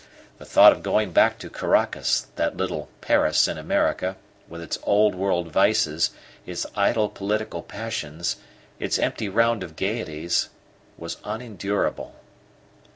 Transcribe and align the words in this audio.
The 0.39 0.45
thought 0.45 0.71
of 0.71 0.81
going 0.81 1.11
back 1.11 1.37
to 1.37 1.47
Caracas, 1.51 2.25
that 2.35 2.57
little 2.57 2.89
Paris 3.01 3.47
in 3.47 3.59
America, 3.59 4.15
with 4.49 4.59
its 4.59 4.79
Old 4.81 5.13
World 5.13 5.49
vices, 5.49 6.09
its 6.43 6.65
idle 6.75 7.07
political 7.07 7.61
passions, 7.61 8.37
its 8.79 8.97
empty 8.97 9.29
round 9.29 9.61
of 9.61 9.75
gaieties, 9.75 10.49
was 10.97 11.17
unendurable. 11.23 12.15